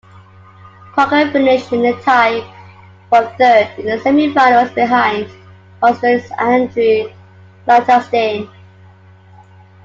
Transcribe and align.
Crocker 0.93 1.29
finished 1.29 1.71
in 1.73 1.85
a 1.85 1.93
tie 2.01 2.41
for 3.07 3.21
third 3.37 3.69
in 3.77 3.85
the 3.85 3.99
semi-finals, 4.01 4.71
behind 4.71 5.29
Australia's 5.83 6.31
Andrew 6.39 7.13
Lauterstein. 7.67 8.49